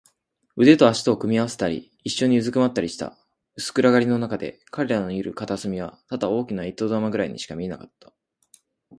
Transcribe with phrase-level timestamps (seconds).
[0.55, 3.15] 腕と脚とを組み合わせたり、いっしょにうずくまったりした。
[3.53, 8.11] 薄暗がりのなかで、彼らのいる片隅はただ大きな糸玉ぐらいにしか見えなかった。